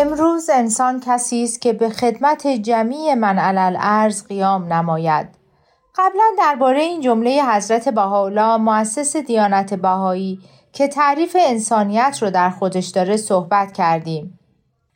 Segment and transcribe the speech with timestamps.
[0.00, 3.38] امروز انسان کسی است که به خدمت جمیع من
[3.80, 5.28] ارز قیام نماید.
[5.96, 10.40] قبلا درباره این جمله حضرت بهاءالله مؤسس دیانت بهایی
[10.72, 14.38] که تعریف انسانیت رو در خودش داره صحبت کردیم.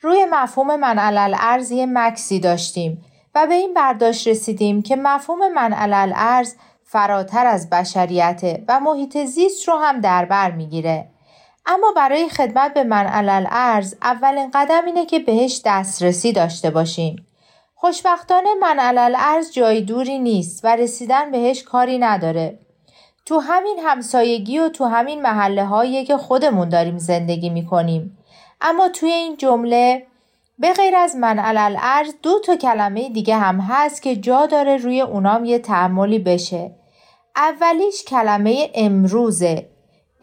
[0.00, 5.52] روی مفهوم من علل ارز یه مکسی داشتیم و به این برداشت رسیدیم که مفهوم
[5.52, 5.74] من
[6.16, 11.13] ارز فراتر از بشریته و محیط زیست رو هم در بر می‌گیره.
[11.66, 13.46] اما برای خدمت به من علل
[14.02, 17.26] اولین قدم اینه که بهش دسترسی داشته باشیم.
[17.74, 22.58] خوشبختانه من علل ارز جای دوری نیست و رسیدن بهش کاری نداره.
[23.26, 28.18] تو همین همسایگی و تو همین محله هایی که خودمون داریم زندگی می‌کنیم.
[28.60, 30.06] اما توی این جمله
[30.58, 34.76] به غیر از من علل ارز دو تا کلمه دیگه هم هست که جا داره
[34.76, 36.70] روی اونام یه تعملی بشه.
[37.36, 39.73] اولیش کلمه امروزه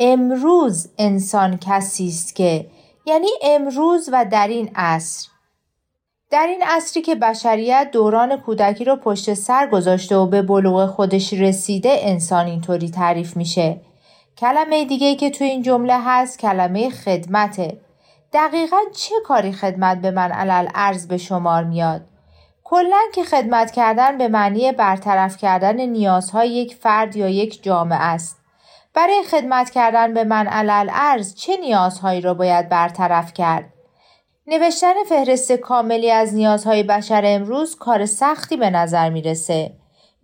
[0.04, 2.66] امروز انسان کسی است که
[3.06, 5.30] یعنی امروز و در این عصر.
[6.32, 11.34] در این عصری که بشریت دوران کودکی رو پشت سر گذاشته و به بلوغ خودش
[11.34, 13.82] رسیده انسان اینطوری تعریف میشه.
[14.38, 17.78] کلمه دیگه که تو این جمله هست کلمه خدمته.
[18.34, 22.02] دقیقا چه کاری خدمت به من علل ارز به شمار میاد؟
[22.64, 28.41] کلا که خدمت کردن به معنی برطرف کردن نیازهای یک فرد یا یک جامعه است.
[28.94, 33.74] برای خدمت کردن به من علل ارز چه نیازهایی را باید برطرف کرد؟
[34.48, 39.74] نوشتن فهرست کاملی از نیازهای بشر امروز کار سختی به نظر می‌رسه.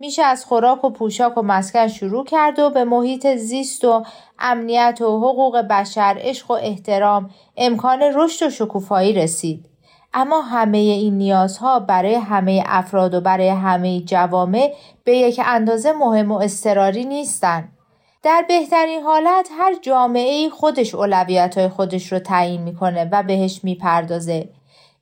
[0.00, 4.04] میشه از خوراک و پوشاک و مسکن شروع کرد و به محیط زیست و
[4.38, 9.68] امنیت و حقوق بشر، عشق و احترام، امکان رشد و شکوفایی رسید.
[10.14, 16.32] اما همه این نیازها برای همه افراد و برای همه جوامع به یک اندازه مهم
[16.32, 17.77] و استراری نیستند.
[18.22, 24.48] در بهترین حالت هر جامعه خودش اولویت های خودش رو تعیین می‌کنه و بهش می‌پردازه.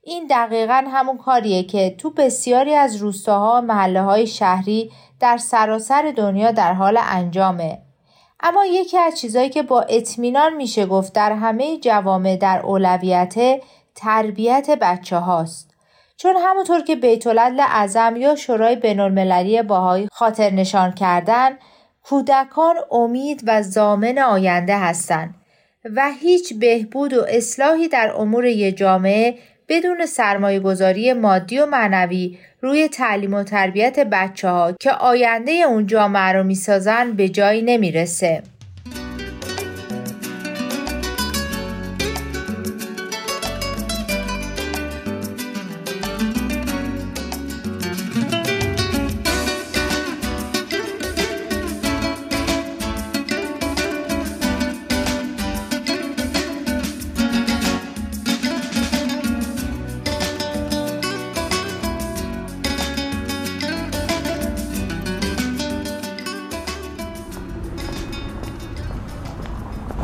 [0.03, 6.13] این دقیقا همون کاریه که تو بسیاری از روستاها و محله های شهری در سراسر
[6.15, 7.81] دنیا در حال انجامه.
[8.39, 13.35] اما یکی از چیزهایی که با اطمینان میشه گفت در همه جوامع در اولویت
[13.95, 15.73] تربیت بچه هاست.
[16.17, 21.57] چون همونطور که بیت اعظم یا شورای بینالمللی باهایی خاطر نشان کردن
[22.09, 25.35] کودکان امید و زامن آینده هستند
[25.95, 29.35] و هیچ بهبود و اصلاحی در امور یک جامعه
[29.67, 35.87] بدون سرمایه گذاری مادی و معنوی روی تعلیم و تربیت بچه ها که آینده اون
[35.87, 38.43] جامعه رو می‌سازن به جایی نمی‌رسه.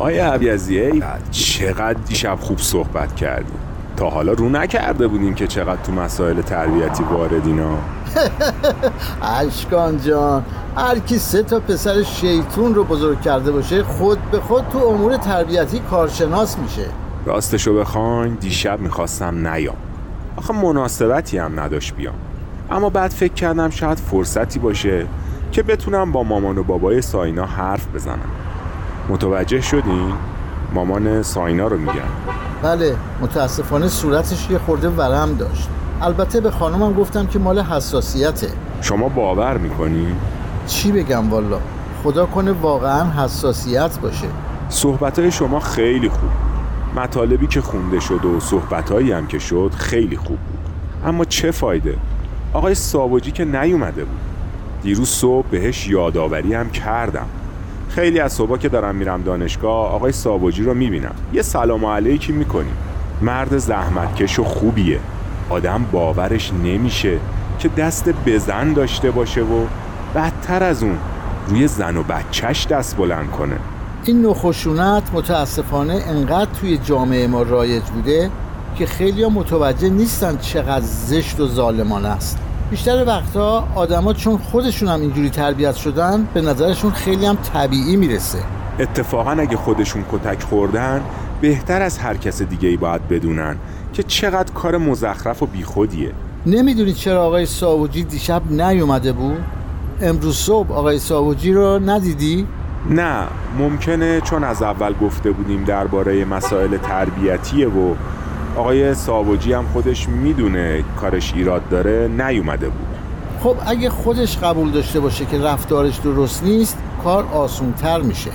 [0.04, 0.92] آیا عبیزیه
[1.30, 3.58] چقدر دیشب خوب صحبت کردیم.
[3.96, 7.70] تا حالا رو نکرده بودیم که چقدر تو مسائل تربیتی واردینا
[9.40, 10.44] اشکان جان
[10.76, 15.16] هر کی سه تا پسر شیطون رو بزرگ کرده باشه خود به خود تو امور
[15.16, 16.86] تربیتی کارشناس میشه.
[17.26, 19.76] راستشو بخواین دیشب می‌خواستم نیام.
[20.36, 22.14] آخه مناسبتی هم نداشت بیام.
[22.70, 25.06] اما بعد فکر کردم شاید فرصتی باشه
[25.52, 28.43] که بتونم با مامان و بابای ساینا حرف بزنم.
[29.08, 30.12] متوجه شدین؟
[30.74, 31.92] مامان ساینا رو میگن.
[32.62, 35.68] بله متاسفانه صورتش یه خورده ورم داشت.
[36.02, 38.48] البته به خانمم گفتم که مال حساسیته.
[38.80, 40.06] شما باور می‌کنی؟
[40.66, 41.58] چی بگم والا؟
[42.02, 44.26] خدا کنه واقعا حساسیت باشه.
[44.68, 46.30] صحبتهای شما خیلی خوب
[46.96, 50.58] مطالبی که خونده شد و صحبتهایی هم که شد خیلی خوب بود.
[51.04, 51.96] اما چه فایده؟
[52.52, 54.20] آقای ساواجی که نیومده بود.
[54.82, 57.26] دیروز صبح بهش یادآوری هم کردم.
[57.88, 61.14] خیلی از صبح که دارم میرم دانشگاه آقای ساواجی رو می‌بینم.
[61.32, 62.76] یه سلام علیکی می‌کنیم.
[63.22, 65.00] مرد زحمتکش و خوبیه.
[65.50, 67.18] آدم باورش نمیشه
[67.58, 69.66] که دست بزن داشته باشه و
[70.14, 70.98] بدتر از اون
[71.48, 73.56] روی زن و بچهش دست بلند کنه.
[74.04, 78.30] این نخشونت متاسفانه انقدر توی جامعه ما رایج بوده
[78.76, 82.38] که خیلی متوجه نیستن چقدر زشت و ظالمانه است.
[82.70, 88.38] بیشتر وقتها آدما چون خودشون هم اینجوری تربیت شدن به نظرشون خیلی هم طبیعی می‌رسه
[88.78, 91.02] اتفاقا اگه خودشون کتک خوردن
[91.40, 93.56] بهتر از هر کس دیگه ای باید بدونن
[93.92, 96.12] که چقدر کار مزخرف و بیخودیه
[96.46, 99.44] نمی‌دونید چرا آقای ساوجی دیشب نیومده بود؟
[100.00, 102.46] امروز صبح آقای ساوجی رو ندیدی؟
[102.90, 103.24] نه
[103.58, 107.94] ممکنه چون از اول گفته بودیم درباره مسائل تربیتیه و
[108.56, 112.86] آقای ساوجی هم خودش می‌دونه کارش ایراد داره نیومده بود.
[113.40, 118.30] خب اگه خودش قبول داشته باشه که رفتارش درست نیست کار آسونتر میشه.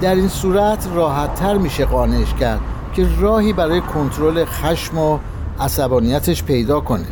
[0.00, 2.60] در این صورت راحتتر میشه قانعش کرد
[2.94, 5.18] که راهی برای کنترل خشم و
[5.60, 7.06] عصبانیتش پیدا کنه.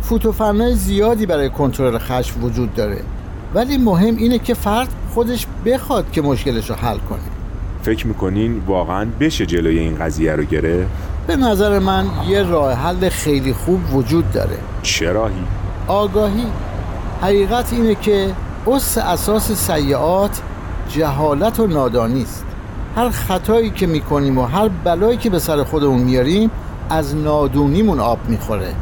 [0.00, 2.98] فوتوفنای زیادی برای کنترل خشم وجود داره.
[3.54, 7.18] ولی مهم اینه که فرد خودش بخواد که مشکلش رو حل کنه.
[7.82, 13.08] فکر می‌کنین واقعا بشه جلوی این قضیه رو گرفت؟ به نظر من یه راه حل
[13.08, 14.58] خیلی خوب وجود داره.
[14.82, 15.44] چه راهی؟
[15.86, 16.46] آگاهی.
[17.22, 18.32] حقیقت اینه که
[18.66, 20.40] اس اساس سیعات
[20.88, 22.44] جهالت و نادانی است.
[22.96, 26.50] هر خطایی که می‌کنیم و هر بلایی که به سر خودمون میاریم
[26.90, 28.74] از نادونیمون آب می‌خوره.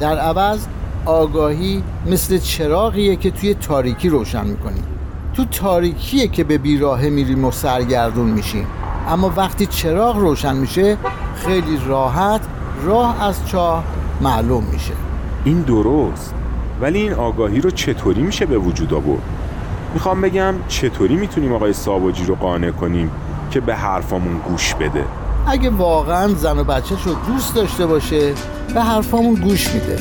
[0.00, 0.66] در عوض
[1.06, 4.84] آگاهی مثل چراغیه که توی تاریکی روشن می‌کنیم.
[5.34, 8.66] تو تاریکیه که به بیراهه میریم و سرگردون میشیم.
[9.08, 10.96] اما وقتی چراغ روشن میشه
[11.46, 12.40] خیلی راحت
[12.84, 13.84] راه از چاه
[14.20, 14.92] معلوم میشه.
[15.44, 16.34] این درست.
[16.80, 19.22] ولی این آگاهی رو چطوری میشه به وجود آورد؟
[19.94, 23.10] می‌خوام بگم چطوری می‌تونیم آقای ساواجی رو قانع کنیم
[23.50, 25.04] که به حرفامون گوش بده؟
[25.46, 28.34] اگه واقعا زن و بچهش رو دوست داشته باشه
[28.74, 29.98] به حرفامون گوش میده.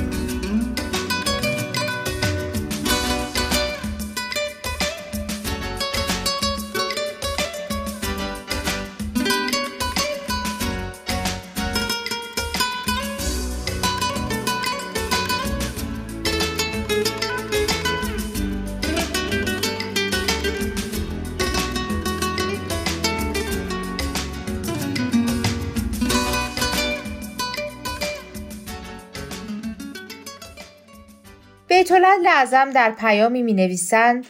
[31.87, 34.25] بیتولد لعظم در پیامی می نویسند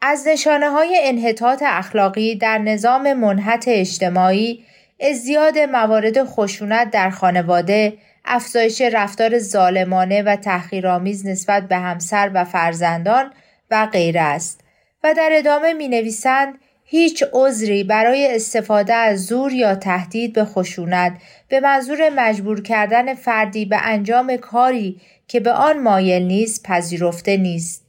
[0.00, 4.64] از نشانه های انحطاط اخلاقی در نظام منحط اجتماعی
[5.00, 7.92] ازدیاد موارد خشونت در خانواده،
[8.24, 13.32] افزایش رفتار ظالمانه و تحقیرآمیز نسبت به همسر و فرزندان
[13.70, 14.60] و غیره است
[15.04, 21.12] و در ادامه می نویسند هیچ عذری برای استفاده از زور یا تهدید به خشونت
[21.48, 27.84] به منظور مجبور کردن فردی به انجام کاری که به آن مایل نیست پذیرفته نیست.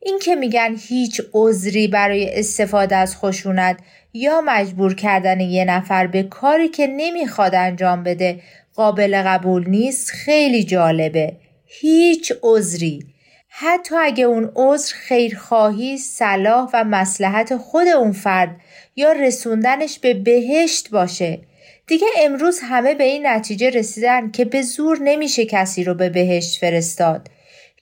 [0.00, 3.76] این که میگن هیچ عذری برای استفاده از خشونت
[4.12, 8.40] یا مجبور کردن یه نفر به کاری که نمی‌خواد انجام بده
[8.74, 11.36] قابل قبول نیست خیلی جالبه.
[11.66, 13.06] هیچ عذری.
[13.48, 18.56] حتی اگه اون عذر خیرخواهی، صلاح و مسلحت خود اون فرد
[18.96, 21.38] یا رسوندنش به بهشت باشه.
[21.86, 26.60] دیگه امروز همه به این نتیجه رسیدن که به زور نمیشه کسی رو به بهشت
[26.60, 27.28] فرستاد.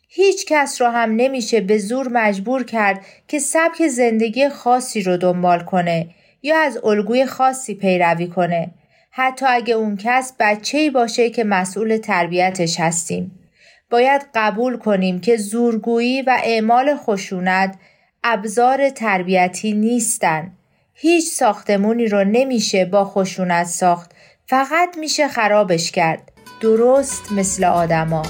[0.09, 5.61] هیچ کس رو هم نمیشه به زور مجبور کرد که سبک زندگی خاصی رو دنبال
[5.61, 6.07] کنه
[6.43, 8.71] یا از الگوی خاصی پیروی کنه.
[9.11, 13.39] حتی اگه اون کس بچه‌ای باشه که مسئول تربیتش هستیم.
[13.91, 17.75] باید قبول کنیم که زورگویی و اعمال خشونت
[18.25, 20.53] ابزار تربیتی نیستن.
[20.95, 24.11] هیچ ساختمونی رو نمیشه با خشونت ساخت.
[24.47, 26.33] فقط میشه خرابش کرد.
[26.61, 28.23] درست مثل آدما.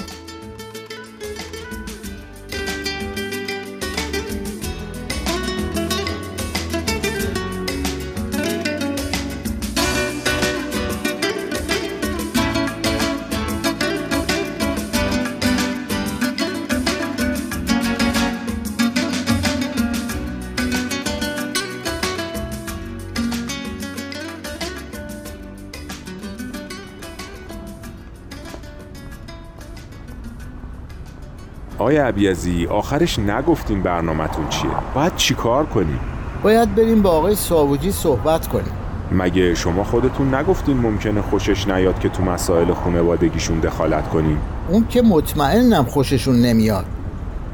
[31.93, 35.99] آقای عبیزی آخرش نگفتین برنامهتون چیه؟ باید چیکار کنیم؟
[36.43, 38.73] باید بریم با آقای ساوجی صحبت کنیم.
[39.13, 45.03] مگه شما خودتون نگفتین ممکنه خوشش نیاد که تو مسائل خانوادگیشون دخالت کنیم؟ اون که
[45.03, 46.85] مطمئنم خوششون نمیاد.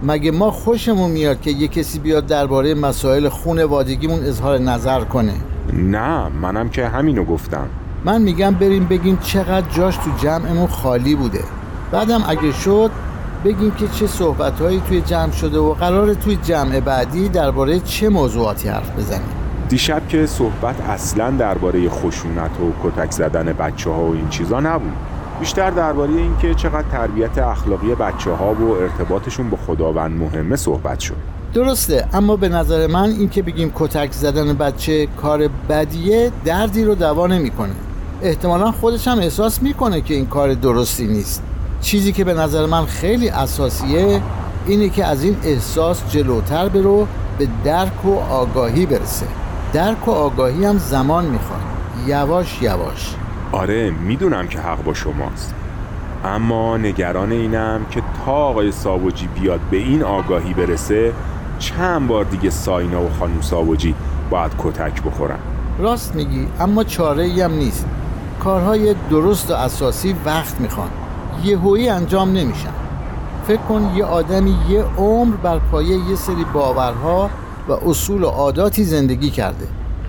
[0.02, 5.34] مگه ما خوشمون میاد که یه کسی بیاد درباره مسائل خونوادگیمون اظهار نظر کنه؟
[5.72, 7.66] نه منم که همینو گفتم.
[8.04, 11.44] من میگم بریم بگیم چقدر جاش تو جمعمون خالی بوده.
[11.92, 12.90] بعدم اگه شد
[13.44, 18.68] بگیم که چه صحبتهایی توی جمع شده و قرار توی جمع بعدی درباره چه موضوعاتی
[18.68, 19.28] حرف بزنیم.
[19.68, 24.92] دیشب که صحبت اصلا درباره خشونت و کتک زدن بچه ها و این چیزا نبود.
[25.40, 31.16] بیشتر درباره اینکه چقدر تربیت اخلاقی بچه ها و ارتباطشون با خداوند مهمه صحبت شد.
[31.54, 37.26] درسته اما به نظر من اینکه بگیم کتک زدن بچه کار بدیه دردی رو دوا
[37.26, 37.72] نمی‌کنه.
[38.22, 41.42] احتمالا خودش هم احساس می‌کنه که این کار درستی نیست.
[41.80, 44.20] چیزی که به نظر من خیلی اساسیه
[44.66, 47.06] اینه که از این احساس جلوتر برو
[47.38, 49.26] به درک و آگاهی برسه.
[49.72, 51.60] درک و آگاهی هم زمان می‌خواد.
[52.06, 53.14] یواش یواش.
[53.52, 55.54] آره می‌دونم که حق با شماست.
[56.24, 61.12] اما نگران اینم که تا آقای ساوجی بیاد به این آگاهی برسه
[61.58, 63.94] چند بار دیگه ساینا و خانم ساوجی
[64.30, 65.38] باید کتک بخورن.
[65.78, 67.86] راست میگی اما چاره ای هم نیست.
[68.40, 70.88] کارهای درست و اساسی وقت می‌خوان.
[71.44, 72.72] یهویی انجام نمیشن.
[73.46, 77.30] فکر کن یه آدمی یه عمر بر پایه یه سری باورها
[77.68, 79.66] و اصول و عاداتی زندگی کرده.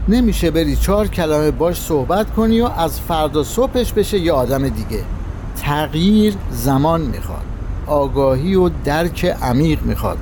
[0.07, 5.03] نمیشه بری چهار کلمه باش صحبت کنی و از فردا صبحش بشه یه آدم دیگه.
[5.61, 7.43] تغییر زمان می‌خواد.
[7.87, 10.17] آگاهی و درک عمیق می‌خواد.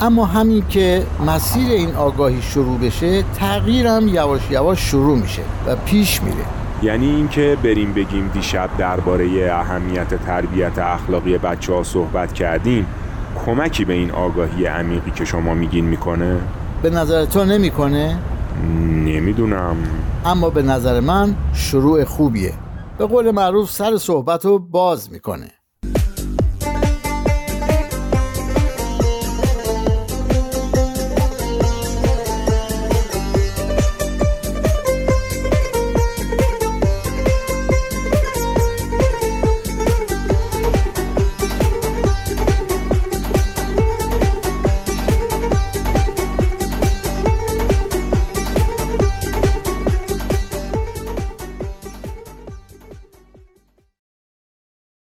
[0.00, 6.22] اما همین که مسیر این آگاهی شروع بشه تغییرم یواش یواش شروع میشه و پیش
[6.22, 6.44] میره.
[6.82, 12.86] یعنی اینکه بریم بگیم دیشب درباره اهمیت تربیت اخلاقی بچه ها صحبت کردیم
[13.46, 16.40] کمکی به این آگاهی عمیقی که شما میگین می‌کنه؟
[16.82, 18.18] به نظر تو نمی‌کنه؟
[19.04, 19.76] نمی‌دونم
[20.24, 22.52] اما به نظر من شروع خوبیه
[22.98, 25.55] به قول معروف سر صحبت رو باز می‌کنه